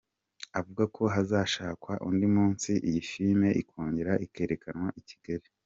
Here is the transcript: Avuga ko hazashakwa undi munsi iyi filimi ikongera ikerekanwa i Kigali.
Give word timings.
Avuga 0.59 0.83
ko 0.95 1.03
hazashakwa 1.15 1.91
undi 2.09 2.27
munsi 2.35 2.71
iyi 2.89 3.01
filimi 3.09 3.49
ikongera 3.61 4.13
ikerekanwa 4.25 4.89
i 5.01 5.01
Kigali. 5.09 5.47